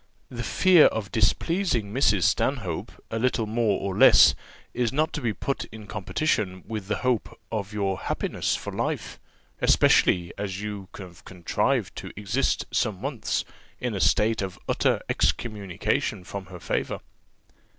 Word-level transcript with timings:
The 0.29 0.41
fear 0.41 0.85
of 0.87 1.11
displeasing 1.11 1.93
Mrs. 1.93 2.23
Stanhope 2.23 2.91
a 3.11 3.19
little 3.19 3.45
more 3.45 3.79
or 3.81 3.95
less 3.95 4.33
is 4.73 4.91
not 4.91 5.13
to 5.13 5.21
be 5.21 5.31
put 5.31 5.65
in 5.65 5.85
competition 5.85 6.63
with 6.67 6.87
the 6.87 6.95
hope 7.05 7.39
of 7.51 7.71
your 7.71 7.99
happiness 7.99 8.55
for 8.55 8.73
life, 8.73 9.19
especially 9.61 10.33
as 10.39 10.59
you 10.59 10.87
have 10.97 11.23
contrived 11.23 11.95
to 11.97 12.11
exist 12.19 12.65
some 12.71 12.99
months 12.99 13.45
in 13.79 13.93
a 13.93 13.99
state 14.01 14.41
of 14.41 14.57
utter 14.67 15.01
excommunication 15.07 16.23
from 16.23 16.47
her 16.47 16.59
favour. 16.59 17.01